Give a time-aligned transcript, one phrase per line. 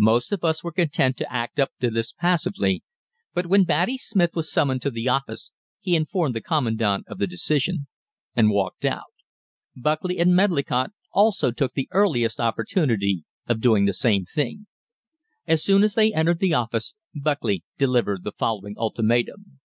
[0.00, 2.82] Most of us were content to act up to this passively,
[3.32, 7.28] but when Batty Smith was summoned to the office he informed the Commandant of the
[7.28, 7.86] decision
[8.34, 9.12] and walked out.
[9.76, 14.66] Buckley and Medlicott also took the earliest opportunity of doing the same thing.
[15.46, 19.60] As soon as they entered the office, Buckley delivered the following ultimatum.